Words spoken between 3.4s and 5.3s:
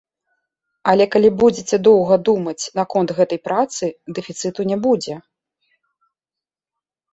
працы, дэфіцыту не будзе.